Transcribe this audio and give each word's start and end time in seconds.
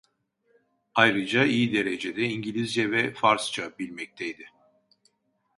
Ayrıca 0.95 1.45
iyi 1.45 1.73
derecede 1.73 2.23
İngilizce 2.23 2.91
ve 2.91 3.13
Farsça 3.13 3.71
bilmekteydi. 3.79 4.49